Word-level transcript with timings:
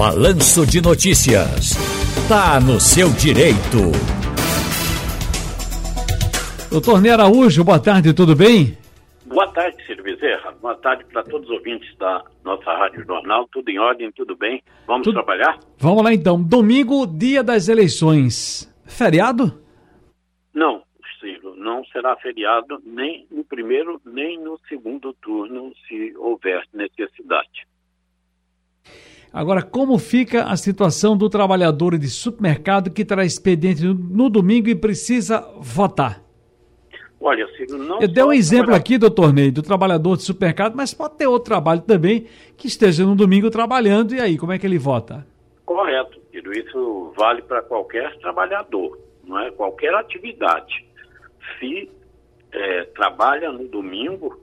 Balanço 0.00 0.66
de 0.66 0.80
Notícias. 0.80 1.76
Tá 2.26 2.58
no 2.58 2.80
seu 2.80 3.10
direito. 3.10 3.92
Doutor 6.70 7.02
Ney 7.02 7.10
Araújo, 7.10 7.62
boa 7.62 7.78
tarde, 7.78 8.14
tudo 8.14 8.34
bem? 8.34 8.78
Boa 9.26 9.46
tarde, 9.52 9.76
Ciro 9.84 10.02
Bezerra. 10.02 10.52
Boa 10.52 10.74
tarde 10.76 11.04
para 11.04 11.22
todos 11.24 11.50
os 11.50 11.54
ouvintes 11.54 11.94
da 11.98 12.24
nossa 12.42 12.72
Rádio 12.78 13.04
Jornal. 13.04 13.46
Tudo 13.52 13.68
em 13.68 13.78
ordem, 13.78 14.10
tudo 14.12 14.34
bem? 14.34 14.62
Vamos 14.86 15.04
tudo... 15.04 15.16
trabalhar? 15.22 15.60
Vamos 15.76 16.02
lá 16.02 16.14
então. 16.14 16.42
Domingo, 16.42 17.06
dia 17.06 17.44
das 17.44 17.68
eleições. 17.68 18.74
Feriado? 18.86 19.62
Não, 20.54 20.82
Ciro, 21.20 21.54
não 21.56 21.84
será 21.92 22.16
feriado 22.16 22.80
nem 22.86 23.26
no 23.30 23.44
primeiro 23.44 24.00
nem 24.06 24.40
no 24.40 24.58
segundo 24.66 25.12
turno, 25.20 25.74
se 25.86 26.16
houver 26.16 26.62
necessidade. 26.72 27.68
Agora, 29.32 29.62
como 29.62 29.96
fica 29.96 30.44
a 30.44 30.56
situação 30.56 31.16
do 31.16 31.28
trabalhador 31.30 31.96
de 31.96 32.08
supermercado 32.08 32.90
que 32.90 33.04
terá 33.04 33.24
expediente 33.24 33.84
no, 33.84 34.28
domingo 34.28 34.68
e 34.68 34.74
precisa 34.74 35.40
votar? 35.60 36.20
Olha, 37.20 37.46
Ciro, 37.56 37.78
não. 37.78 38.00
Eu 38.00 38.08
dei 38.08 38.24
um 38.24 38.32
exemplo 38.32 38.74
aqui, 38.74 38.98
doutor 38.98 39.32
Ney, 39.32 39.50
do 39.50 39.62
trabalhador 39.62 40.16
de 40.16 40.24
supermercado, 40.24 40.74
mas 40.74 40.92
pode 40.92 41.16
ter 41.16 41.26
outro 41.26 41.50
trabalho 41.50 41.82
também 41.82 42.26
que 42.56 42.66
esteja 42.66 43.04
no 43.04 43.14
domingo 43.14 43.50
trabalhando, 43.50 44.14
e 44.14 44.20
aí, 44.20 44.36
como 44.36 44.52
é 44.52 44.58
que 44.58 44.66
ele 44.66 44.78
vota? 44.78 45.24
Correto, 45.64 46.18
Ciro. 46.32 46.50
Isso 46.52 47.12
vale 47.16 47.42
para 47.42 47.62
qualquer 47.62 48.18
trabalhador, 48.18 48.98
não 49.22 49.38
é? 49.38 49.50
Qualquer 49.52 49.94
atividade. 49.94 50.84
Se 51.58 51.88
é, 52.52 52.84
trabalha 52.96 53.52
no 53.52 53.68
domingo, 53.68 54.40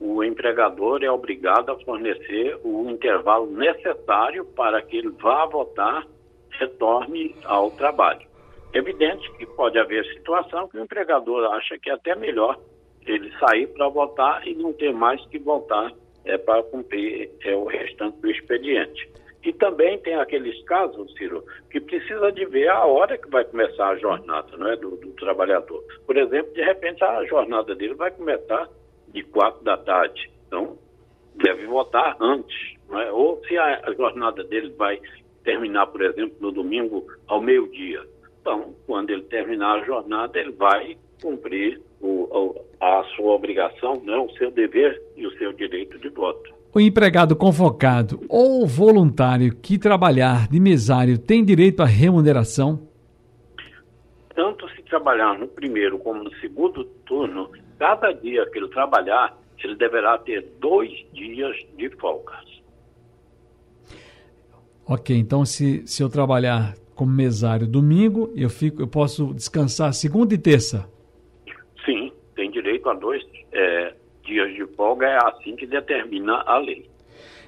o 0.00 0.22
empregador 0.22 1.02
é 1.02 1.10
obrigado 1.10 1.70
a 1.70 1.78
fornecer 1.80 2.58
o 2.62 2.88
intervalo 2.88 3.46
necessário 3.50 4.44
para 4.44 4.80
que 4.82 4.96
ele 4.96 5.10
vá 5.10 5.44
votar, 5.46 6.06
retorne 6.50 7.34
ao 7.44 7.70
trabalho. 7.72 8.26
Evidente 8.72 9.30
que 9.32 9.46
pode 9.46 9.78
haver 9.78 10.04
situação 10.14 10.68
que 10.68 10.76
o 10.76 10.82
empregador 10.82 11.52
acha 11.52 11.78
que 11.78 11.90
é 11.90 11.94
até 11.94 12.14
melhor 12.14 12.58
ele 13.06 13.32
sair 13.38 13.66
para 13.68 13.88
votar 13.88 14.46
e 14.46 14.54
não 14.54 14.72
ter 14.72 14.92
mais 14.92 15.24
que 15.26 15.38
voltar 15.38 15.92
é, 16.24 16.36
para 16.36 16.62
cumprir 16.64 17.30
é, 17.42 17.54
o 17.56 17.64
restante 17.64 18.18
do 18.20 18.30
expediente. 18.30 19.10
E 19.42 19.52
também 19.52 19.98
tem 20.00 20.14
aqueles 20.16 20.62
casos, 20.64 21.12
Ciro, 21.14 21.44
que 21.70 21.80
precisa 21.80 22.30
de 22.30 22.44
ver 22.44 22.68
a 22.68 22.84
hora 22.84 23.16
que 23.16 23.30
vai 23.30 23.44
começar 23.44 23.88
a 23.88 23.96
jornada 23.96 24.56
não 24.56 24.68
é, 24.68 24.76
do, 24.76 24.96
do 24.96 25.10
trabalhador. 25.12 25.82
Por 26.04 26.16
exemplo, 26.16 26.52
de 26.52 26.62
repente 26.62 27.02
a 27.02 27.24
jornada 27.24 27.74
dele 27.74 27.94
vai 27.94 28.10
começar 28.10 28.68
de 29.18 29.24
quatro 29.24 29.62
da 29.64 29.76
tarde. 29.76 30.30
Então, 30.46 30.78
deve 31.34 31.66
votar 31.66 32.16
antes. 32.20 32.56
É? 32.92 33.12
Ou 33.12 33.40
se 33.46 33.56
a, 33.56 33.82
a 33.84 33.92
jornada 33.94 34.44
dele 34.44 34.72
vai 34.78 35.00
terminar, 35.44 35.86
por 35.86 36.02
exemplo, 36.02 36.36
no 36.40 36.52
domingo 36.52 37.06
ao 37.26 37.40
meio-dia. 37.40 38.02
Então, 38.40 38.74
quando 38.86 39.10
ele 39.10 39.22
terminar 39.22 39.80
a 39.80 39.84
jornada, 39.84 40.38
ele 40.38 40.52
vai 40.52 40.96
cumprir 41.20 41.80
o, 42.00 42.54
a 42.80 43.02
sua 43.16 43.34
obrigação, 43.34 44.00
né, 44.04 44.16
o 44.16 44.30
seu 44.38 44.50
dever 44.50 45.02
e 45.16 45.26
o 45.26 45.36
seu 45.36 45.52
direito 45.52 45.98
de 45.98 46.08
voto. 46.10 46.54
O 46.72 46.80
empregado 46.80 47.34
convocado 47.34 48.20
ou 48.28 48.66
voluntário 48.66 49.54
que 49.56 49.78
trabalhar 49.78 50.46
de 50.48 50.60
mesário 50.60 51.18
tem 51.18 51.44
direito 51.44 51.82
à 51.82 51.86
remuneração? 51.86 52.87
Tanto 54.38 54.68
se 54.68 54.82
trabalhar 54.82 55.36
no 55.36 55.48
primeiro 55.48 55.98
como 55.98 56.22
no 56.22 56.32
segundo 56.36 56.84
turno, 57.04 57.50
cada 57.76 58.12
dia 58.12 58.48
que 58.48 58.58
ele 58.58 58.68
trabalhar, 58.68 59.36
ele 59.64 59.74
deverá 59.74 60.16
ter 60.16 60.46
dois 60.60 60.92
dias 61.12 61.56
de 61.76 61.90
folgas. 61.96 62.44
Ok, 64.86 65.16
então 65.16 65.44
se, 65.44 65.84
se 65.88 66.04
eu 66.04 66.08
trabalhar 66.08 66.76
como 66.94 67.10
mesário 67.10 67.66
domingo, 67.66 68.32
eu, 68.36 68.48
fico, 68.48 68.80
eu 68.80 68.86
posso 68.86 69.34
descansar 69.34 69.92
segunda 69.92 70.32
e 70.34 70.38
terça? 70.38 70.88
Sim, 71.84 72.12
tem 72.36 72.48
direito 72.48 72.88
a 72.88 72.94
dois 72.94 73.24
é, 73.50 73.92
dias 74.22 74.54
de 74.54 74.64
folga, 74.76 75.08
é 75.08 75.18
assim 75.30 75.56
que 75.56 75.66
determina 75.66 76.44
a 76.46 76.58
lei. 76.58 76.88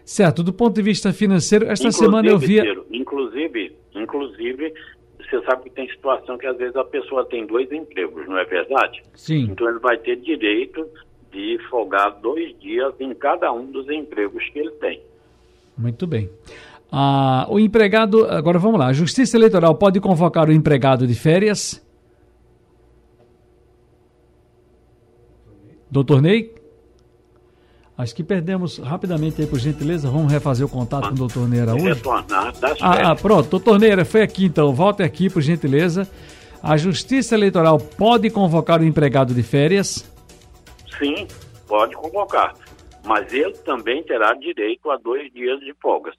Certo, 0.05 0.43
do 0.43 0.53
ponto 0.53 0.75
de 0.75 0.83
vista 0.83 1.13
financeiro, 1.13 1.67
esta 1.67 1.87
inclusive, 1.87 2.05
semana 2.05 2.29
eu 2.29 2.37
vi. 2.37 2.59
Inclusive, 2.91 3.77
inclusive, 3.95 4.75
você 5.31 5.45
sabe 5.45 5.65
que 5.65 5.71
tem 5.71 5.89
situação 5.89 6.37
que 6.37 6.47
às 6.47 6.57
vezes 6.57 6.75
a 6.77 6.85
pessoa 6.85 7.25
tem 7.25 7.47
dois 7.47 7.71
empregos, 7.71 8.27
não 8.27 8.37
é 8.37 8.45
verdade? 8.45 9.03
Sim. 9.15 9.49
Então 9.51 9.69
ele 9.69 9.79
vai 9.79 9.97
ter 9.97 10.17
direito 10.17 10.87
de 11.31 11.59
folgar 11.71 12.21
dois 12.21 12.59
dias 12.59 12.93
em 12.99 13.15
cada 13.15 13.53
um 13.53 13.71
dos 13.71 13.89
empregos 13.89 14.43
que 14.51 14.59
ele 14.59 14.73
tem. 14.73 15.01
Muito 15.79 16.07
bem. 16.07 16.29
Ah, 16.91 17.47
o 17.49 17.59
empregado, 17.61 18.27
agora 18.27 18.59
vamos 18.59 18.79
lá, 18.79 18.89
a 18.89 18.93
Justiça 18.93 19.37
Eleitoral 19.37 19.75
pode 19.77 20.01
convocar 20.01 20.49
o 20.49 20.53
empregado 20.53 21.07
de 21.07 21.15
férias? 21.15 21.81
Doutor 25.89 26.21
Ney? 26.21 26.60
Acho 28.01 28.17
que 28.17 28.25
perdemos 28.25 28.79
rapidamente 28.79 29.43
aí, 29.43 29.47
por 29.47 29.59
gentileza. 29.59 30.11
Vamos 30.11 30.33
refazer 30.33 30.67
o 30.67 30.71
contato 30.71 31.09
com 31.09 31.15
o 31.15 31.19
doutor 31.19 31.47
Ney 31.47 31.61
Araújo. 31.61 31.85
Retornar 31.85 32.59
das 32.59 32.79
ah, 32.81 33.11
ah, 33.11 33.15
pronto. 33.15 33.51
Doutor 33.51 33.79
Neira, 33.79 34.07
foi 34.07 34.23
aqui 34.23 34.47
então. 34.47 34.73
Volte 34.73 35.03
aqui, 35.03 35.29
por 35.29 35.43
gentileza. 35.43 36.09
A 36.63 36.79
Justiça 36.79 37.35
Eleitoral 37.35 37.79
pode 37.79 38.31
convocar 38.31 38.81
o 38.81 38.85
empregado 38.85 39.35
de 39.35 39.43
férias? 39.43 40.11
Sim, 40.99 41.29
pode 41.69 41.95
convocar. 41.95 42.55
Mas 43.05 43.31
ele 43.35 43.53
também 43.59 44.03
terá 44.03 44.33
direito 44.33 44.91
a 44.91 44.97
dois 44.97 45.31
dias 45.35 45.61
de 45.61 45.75
folga. 45.75 46.13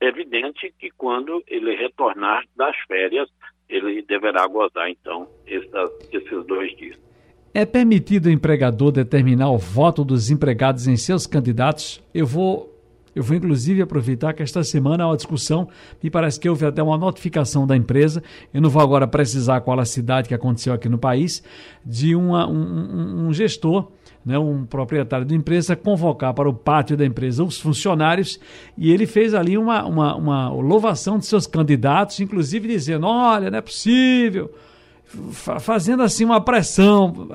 É 0.00 0.06
evidente 0.06 0.72
que 0.78 0.88
quando 0.96 1.42
ele 1.48 1.74
retornar 1.74 2.44
das 2.56 2.76
férias, 2.86 3.28
ele 3.68 4.02
deverá 4.02 4.46
gozar, 4.46 4.88
então, 4.88 5.26
esses 5.46 6.46
dois 6.46 6.76
dias. 6.76 6.96
É 7.56 7.64
permitido 7.64 8.26
o 8.26 8.30
empregador 8.30 8.90
determinar 8.90 9.48
o 9.48 9.58
voto 9.58 10.04
dos 10.04 10.28
empregados 10.28 10.88
em 10.88 10.96
seus 10.96 11.24
candidatos? 11.24 12.02
Eu 12.12 12.26
vou 12.26 12.74
eu 13.14 13.22
vou 13.22 13.36
inclusive 13.36 13.80
aproveitar 13.80 14.32
que 14.32 14.42
esta 14.42 14.64
semana 14.64 15.04
há 15.04 15.06
uma 15.06 15.16
discussão, 15.16 15.68
me 16.02 16.10
parece 16.10 16.40
que 16.40 16.48
houve 16.48 16.66
até 16.66 16.82
uma 16.82 16.98
notificação 16.98 17.64
da 17.64 17.76
empresa, 17.76 18.20
eu 18.52 18.60
não 18.60 18.68
vou 18.68 18.82
agora 18.82 19.06
precisar 19.06 19.60
qual 19.60 19.78
a 19.78 19.84
cidade 19.84 20.26
que 20.26 20.34
aconteceu 20.34 20.72
aqui 20.72 20.88
no 20.88 20.98
país, 20.98 21.40
de 21.86 22.16
uma, 22.16 22.44
um, 22.48 23.28
um 23.28 23.32
gestor, 23.32 23.86
né, 24.26 24.36
um 24.36 24.66
proprietário 24.66 25.24
da 25.24 25.32
empresa, 25.32 25.76
convocar 25.76 26.34
para 26.34 26.48
o 26.48 26.52
pátio 26.52 26.96
da 26.96 27.06
empresa 27.06 27.44
os 27.44 27.60
funcionários 27.60 28.40
e 28.76 28.90
ele 28.90 29.06
fez 29.06 29.32
ali 29.32 29.56
uma, 29.56 29.84
uma, 29.84 30.16
uma 30.16 30.48
louvação 30.48 31.16
de 31.16 31.26
seus 31.26 31.46
candidatos, 31.46 32.18
inclusive 32.18 32.66
dizendo: 32.66 33.06
olha, 33.06 33.48
não 33.48 33.58
é 33.58 33.62
possível 33.62 34.50
fazendo 35.32 36.02
assim 36.02 36.24
uma 36.24 36.40
pressão. 36.40 37.28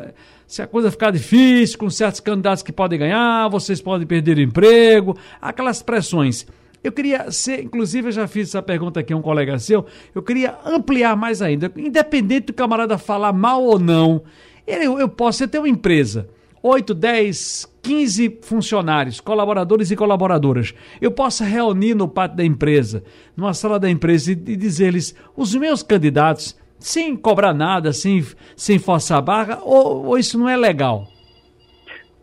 Se 0.47 0.61
a 0.61 0.67
coisa 0.67 0.89
ficar 0.89 1.11
difícil, 1.11 1.77
com 1.77 1.89
certos 1.89 2.19
candidatos 2.19 2.63
que 2.63 2.71
podem 2.71 2.97
ganhar, 2.97 3.47
vocês 3.49 3.81
podem 3.81 4.07
perder 4.07 4.37
o 4.37 4.41
emprego, 4.41 5.17
aquelas 5.41 5.81
pressões. 5.81 6.45
Eu 6.83 6.91
queria 6.91 7.29
ser, 7.29 7.61
inclusive 7.61 8.07
eu 8.07 8.11
já 8.11 8.27
fiz 8.27 8.49
essa 8.49 8.61
pergunta 8.61 8.99
aqui 8.99 9.11
a 9.11 9.17
um 9.17 9.21
colega 9.21 9.59
seu, 9.59 9.85
eu 10.15 10.23
queria 10.23 10.57
ampliar 10.65 11.15
mais 11.15 11.41
ainda. 11.41 11.71
Independente 11.75 12.47
do 12.47 12.53
camarada 12.53 12.97
falar 12.97 13.33
mal 13.33 13.63
ou 13.63 13.77
não, 13.77 14.23
eu, 14.65 14.97
eu 14.97 15.09
posso 15.09 15.45
ter 15.47 15.59
uma 15.59 15.67
empresa, 15.67 16.29
8, 16.63 16.93
10, 16.93 17.67
15 17.81 18.39
funcionários, 18.41 19.19
colaboradores 19.19 19.91
e 19.91 19.95
colaboradoras. 19.95 20.73
Eu 21.01 21.11
posso 21.11 21.43
reunir 21.43 21.95
no 21.95 22.07
pátio 22.07 22.37
da 22.37 22.45
empresa, 22.45 23.03
numa 23.35 23.53
sala 23.53 23.79
da 23.79 23.89
empresa 23.89 24.31
e 24.31 24.35
dizer-lhes: 24.35 25.13
os 25.35 25.53
meus 25.55 25.83
candidatos 25.83 26.55
sem 26.79 27.15
cobrar 27.15 27.53
nada, 27.53 27.91
sem, 27.91 28.21
sem 28.55 28.79
forçar 28.79 29.19
a 29.19 29.21
barra, 29.21 29.59
ou, 29.63 30.05
ou 30.07 30.17
isso 30.17 30.37
não 30.39 30.47
é 30.47 30.55
legal? 30.55 31.07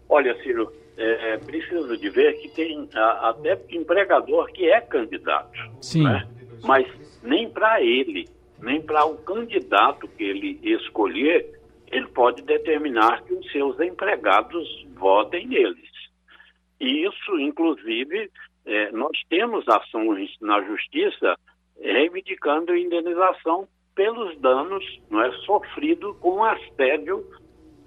Olha, 0.09 0.34
Ciro, 0.43 0.72
é, 0.97 1.34
é 1.34 1.39
preciso 1.39 1.97
de 1.97 2.09
ver 2.09 2.34
que 2.41 2.49
tem 2.49 2.89
a, 2.95 3.31
até 3.31 3.59
empregador 3.71 4.47
que 4.47 4.71
é 4.71 4.81
candidato. 4.81 5.59
Sim. 5.81 6.04
Né? 6.04 6.27
Mas 6.65 6.86
nem 7.22 7.48
para 7.48 7.83
ele, 7.83 8.28
nem 8.60 8.81
para 8.81 9.04
o 9.04 9.16
candidato 9.19 10.09
que 10.09 10.25
ele 10.25 10.59
escolher, 10.63 11.60
ele 11.91 12.07
pode 12.09 12.42
determinar 12.42 13.22
que 13.25 13.34
os 13.34 13.51
seus 13.53 13.78
empregados 13.81 14.86
votem 14.95 15.47
neles. 15.47 15.91
E 16.81 17.07
isso, 17.07 17.39
inclusive, 17.39 18.31
é, 18.65 18.91
nós 18.92 19.16
temos 19.28 19.66
ações 19.69 20.31
na 20.41 20.63
justiça 20.63 21.36
reivindicando 21.81 22.77
indenização 22.77 23.69
pelos 23.97 24.39
danos 24.39 24.84
não 25.10 25.22
é, 25.22 25.33
sofrido 25.39 26.15
com 26.21 26.45
assédio 26.45 27.27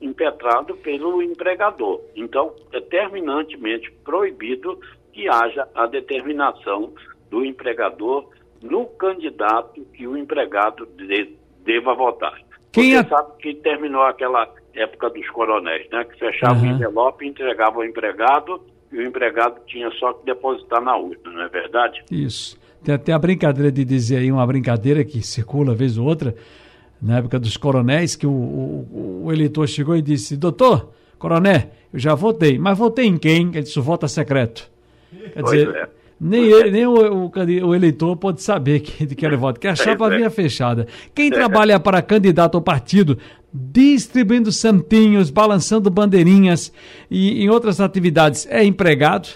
impetrado 0.01 0.75
pelo 0.77 1.21
empregador. 1.21 2.01
Então, 2.15 2.53
é 2.73 2.81
terminantemente 2.81 3.91
proibido 4.03 4.79
que 5.13 5.29
haja 5.29 5.67
a 5.75 5.85
determinação 5.85 6.93
do 7.29 7.45
empregador 7.45 8.27
no 8.61 8.85
candidato 8.85 9.85
que 9.93 10.07
o 10.07 10.17
empregado 10.17 10.85
de, 10.97 11.35
deva 11.63 11.93
votar. 11.93 12.41
Quem 12.71 12.91
Você 12.91 12.97
é... 12.97 13.03
sabe 13.03 13.31
que 13.39 13.53
terminou 13.55 14.01
aquela 14.03 14.51
época 14.73 15.09
dos 15.09 15.29
coronéis, 15.29 15.89
né? 15.91 16.03
Que 16.05 16.17
fechava 16.17 16.59
uhum. 16.59 16.71
o 16.71 16.75
envelope, 16.75 17.27
entregava 17.27 17.77
ao 17.77 17.85
empregado 17.85 18.61
e 18.91 18.97
o 18.97 19.03
empregado 19.03 19.61
tinha 19.67 19.91
só 19.91 20.13
que 20.13 20.25
depositar 20.25 20.81
na 20.81 20.97
urna, 20.97 21.31
não 21.31 21.41
é 21.41 21.49
verdade? 21.49 22.03
Isso. 22.09 22.59
Tem 22.83 22.95
até 22.95 23.11
a 23.11 23.19
brincadeira 23.19 23.71
de 23.71 23.83
dizer 23.83 24.17
aí, 24.17 24.31
uma 24.31 24.45
brincadeira 24.45 25.03
que 25.03 25.21
circula 25.21 25.75
vez 25.75 25.97
ou 25.97 26.07
outra, 26.07 26.35
na 27.01 27.17
época 27.17 27.39
dos 27.39 27.57
coronéis, 27.57 28.15
que 28.15 28.25
o, 28.27 28.31
o, 28.31 29.21
o 29.25 29.33
eleitor 29.33 29.67
chegou 29.67 29.95
e 29.95 30.01
disse, 30.01 30.37
doutor, 30.37 30.91
coroné, 31.17 31.69
eu 31.93 31.99
já 31.99 32.15
votei, 32.15 32.57
mas 32.57 32.77
votei 32.77 33.05
em 33.05 33.17
quem? 33.17 33.47
Ele 33.47 33.61
disse, 33.61 33.79
voto 33.79 34.07
secreto. 34.07 34.69
Quer 35.11 35.41
Pois 35.41 35.51
dizer, 35.51 35.75
é. 35.75 35.89
nem, 36.19 36.43
ele, 36.45 36.71
nem 36.71 36.85
o, 36.85 37.31
o 37.65 37.75
eleitor 37.75 38.15
pode 38.15 38.41
saber 38.41 38.79
que, 38.81 39.05
de 39.05 39.15
que 39.15 39.25
ele 39.25 39.35
vota, 39.35 39.59
que 39.59 39.67
a 39.67 39.75
chapa 39.75 40.13
é. 40.13 40.17
vinha 40.17 40.29
fechada. 40.29 40.87
Quem 41.13 41.29
trabalha 41.29 41.79
para 41.79 42.01
candidato 42.01 42.55
ao 42.55 42.61
partido, 42.61 43.17
distribuindo 43.51 44.51
santinhos, 44.51 45.29
balançando 45.29 45.89
bandeirinhas 45.89 46.71
e 47.09 47.43
em 47.43 47.49
outras 47.49 47.81
atividades, 47.81 48.47
é 48.49 48.63
empregado? 48.63 49.29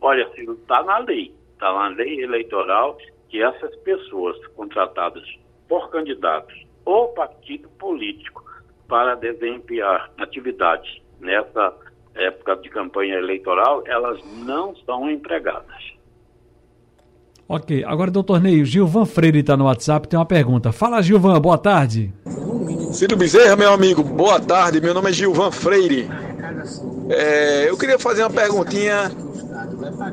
Olha, 0.00 0.28
Ciro, 0.34 0.52
está 0.62 0.82
na 0.84 0.98
lei, 0.98 1.32
está 1.56 1.72
na 1.72 1.88
lei 1.88 2.22
eleitoral 2.22 2.96
que 3.28 3.42
essas 3.42 3.74
pessoas 3.76 4.36
contratadas 4.48 5.24
por 5.66 5.90
candidatos 5.90 6.54
ou 6.84 7.08
partido 7.08 7.68
político 7.70 8.44
para 8.86 9.16
desempenhar 9.16 10.10
atividades 10.18 11.00
nessa 11.20 11.74
época 12.14 12.56
de 12.56 12.68
campanha 12.68 13.16
eleitoral, 13.16 13.82
elas 13.86 14.20
não 14.44 14.76
são 14.76 15.10
empregadas. 15.10 15.96
Ok, 17.48 17.84
agora, 17.84 18.10
doutor 18.10 18.40
Ney, 18.40 18.60
o 18.62 18.64
Gilvan 18.64 19.04
Freire 19.04 19.38
está 19.38 19.56
no 19.56 19.64
WhatsApp, 19.64 20.08
tem 20.08 20.18
uma 20.18 20.26
pergunta. 20.26 20.72
Fala, 20.72 21.02
Gilvan, 21.02 21.40
boa 21.40 21.58
tarde. 21.58 22.12
Ciro 22.92 23.16
Bezerra, 23.16 23.56
meu 23.56 23.72
amigo, 23.72 24.02
boa 24.02 24.40
tarde. 24.40 24.80
Meu 24.80 24.94
nome 24.94 25.10
é 25.10 25.12
Gilvan 25.12 25.50
Freire. 25.50 26.08
É, 27.08 27.68
eu 27.68 27.76
queria 27.76 27.98
fazer 27.98 28.22
uma 28.22 28.30
perguntinha 28.30 29.10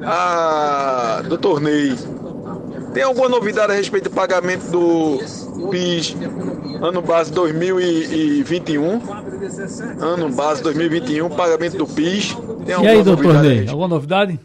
a 0.05 1.21
doutor 1.27 1.61
Ney. 1.61 1.95
Tem 2.93 3.03
alguma 3.03 3.29
novidade 3.29 3.71
a 3.71 3.75
respeito 3.75 4.09
do 4.09 4.15
pagamento 4.15 4.69
do 4.69 5.19
PIS 5.69 6.15
ano 6.83 7.01
base 7.01 7.31
2021? 7.31 8.99
Ano 10.01 10.29
base 10.29 10.61
2021, 10.63 11.29
pagamento 11.29 11.77
do 11.77 11.87
PIS. 11.87 12.35
Tem 12.65 12.83
E 12.83 12.87
aí, 12.87 13.01
doutor 13.01 13.41
Ney, 13.41 13.69
alguma 13.69 13.87
novidade? 13.87 14.37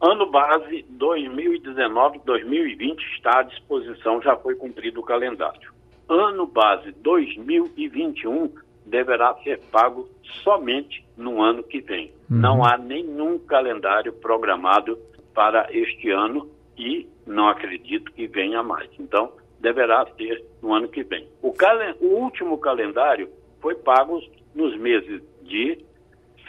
Ano 0.00 0.30
base 0.30 0.86
2019-2020 0.96 2.96
está 3.16 3.40
à 3.40 3.42
disposição, 3.42 4.22
já 4.22 4.36
foi 4.36 4.54
cumprido 4.54 5.00
o 5.00 5.02
calendário. 5.02 5.72
Ano 6.08 6.46
base 6.46 6.92
2021 7.02 8.52
deverá 8.90 9.34
ser 9.44 9.58
pago 9.70 10.08
somente 10.42 11.04
no 11.16 11.40
ano 11.42 11.62
que 11.62 11.80
vem. 11.80 12.12
Não 12.28 12.64
há 12.64 12.76
nenhum 12.76 13.38
calendário 13.38 14.12
programado 14.12 14.98
para 15.34 15.68
este 15.70 16.10
ano 16.10 16.48
e 16.76 17.06
não 17.26 17.48
acredito 17.48 18.12
que 18.12 18.26
venha 18.26 18.62
mais. 18.62 18.88
Então, 18.98 19.32
deverá 19.60 20.06
ser 20.16 20.44
no 20.62 20.72
ano 20.74 20.88
que 20.88 21.02
vem. 21.02 21.26
O, 21.42 21.52
calen- 21.52 21.94
o 22.00 22.06
último 22.06 22.58
calendário 22.58 23.28
foi 23.60 23.74
pago 23.74 24.20
nos 24.54 24.76
meses 24.78 25.22
de 25.42 25.78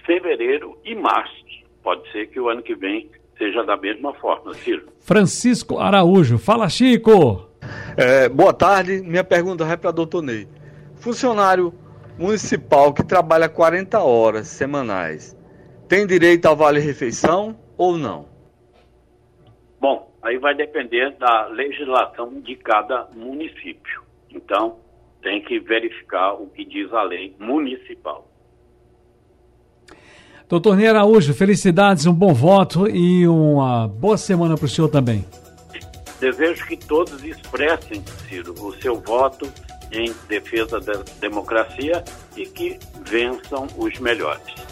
fevereiro 0.05 0.77
e 0.83 0.95
março. 0.95 1.33
Pode 1.83 2.09
ser 2.11 2.27
que 2.27 2.39
o 2.39 2.49
ano 2.49 2.61
que 2.61 2.75
vem 2.75 3.09
seja 3.37 3.63
da 3.63 3.75
mesma 3.75 4.13
forma, 4.15 4.53
Ciro. 4.53 4.87
Francisco 4.99 5.79
Araújo. 5.79 6.37
Fala, 6.37 6.69
Chico. 6.69 7.47
É, 7.97 8.29
boa 8.29 8.53
tarde, 8.53 9.01
minha 9.01 9.23
pergunta 9.23 9.63
é 9.65 9.75
para 9.75 9.89
o 9.89 9.93
doutor 9.93 10.21
Ney. 10.21 10.47
Funcionário 10.95 11.73
municipal 12.17 12.93
que 12.93 13.03
trabalha 13.03 13.49
40 13.49 13.99
horas 13.99 14.47
semanais, 14.47 15.37
tem 15.87 16.05
direito 16.07 16.45
ao 16.45 16.55
vale-refeição 16.55 17.57
ou 17.77 17.97
não? 17.97 18.25
Bom, 19.79 20.11
aí 20.21 20.37
vai 20.37 20.55
depender 20.55 21.11
da 21.17 21.47
legislação 21.47 22.39
de 22.41 22.55
cada 22.55 23.07
município. 23.15 24.03
Então, 24.29 24.77
tem 25.21 25.41
que 25.41 25.59
verificar 25.59 26.33
o 26.33 26.47
que 26.47 26.65
diz 26.65 26.91
a 26.93 27.03
lei 27.03 27.35
municipal. 27.39 28.27
Doutor 30.47 30.75
Ney 30.75 30.87
Araújo, 30.87 31.33
felicidades, 31.33 32.05
um 32.05 32.13
bom 32.13 32.33
voto 32.33 32.87
e 32.87 33.25
uma 33.27 33.87
boa 33.87 34.17
semana 34.17 34.55
para 34.55 34.65
o 34.65 34.67
senhor 34.67 34.89
também. 34.89 35.25
Desejo 36.19 36.67
que 36.67 36.75
todos 36.77 37.23
expressem, 37.23 38.03
Ciro, 38.27 38.53
o 38.61 38.73
seu 38.73 38.99
voto 38.99 39.51
em 39.91 40.13
defesa 40.27 40.79
da 40.79 41.03
democracia 41.19 42.03
e 42.35 42.45
que 42.45 42.79
vençam 43.05 43.67
os 43.77 43.99
melhores. 43.99 44.61